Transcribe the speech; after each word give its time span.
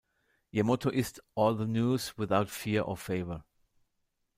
Ihr 0.49 0.63
Motto 0.63 0.89
ist 0.89 1.21
"all 1.35 1.55
the 1.55 1.67
news 1.67 2.17
without 2.17 2.49
fear 2.49 2.85
or 2.87 2.97
favor". 2.97 3.43